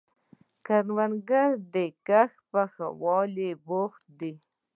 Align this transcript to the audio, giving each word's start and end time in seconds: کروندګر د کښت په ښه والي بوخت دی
کروندګر 0.65 1.49
د 1.73 1.75
کښت 2.07 2.37
په 2.51 2.61
ښه 2.73 2.87
والي 3.01 3.49
بوخت 3.65 4.03
دی 4.19 4.33